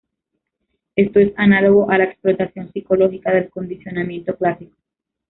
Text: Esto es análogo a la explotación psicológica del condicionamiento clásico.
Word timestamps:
Esto 0.95 1.19
es 1.19 1.31
análogo 1.37 1.91
a 1.91 1.99
la 1.99 2.05
explotación 2.05 2.71
psicológica 2.73 3.31
del 3.35 3.51
condicionamiento 3.51 4.35
clásico. 4.35 4.75